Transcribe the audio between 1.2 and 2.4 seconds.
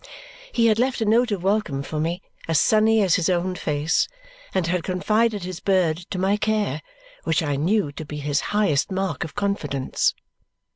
of welcome for me,